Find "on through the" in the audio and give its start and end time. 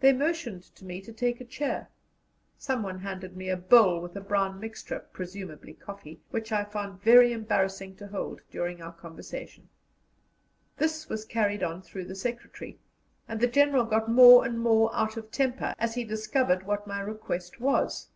11.62-12.16